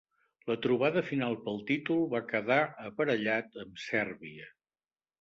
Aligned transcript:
La 0.51 0.53
trobada 0.63 1.03
final 1.09 1.37
pel 1.43 1.61
títol, 1.69 2.03
va 2.15 2.23
quedar 2.33 2.59
aparellat 2.89 3.63
amb 3.67 3.89
Sèrbia. 3.89 4.55